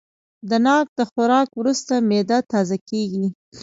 [0.49, 3.25] د ناک د خوراک وروسته معده تازه کېږي.